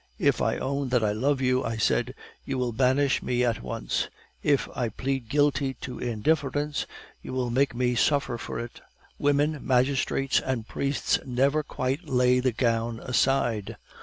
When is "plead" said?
4.89-5.29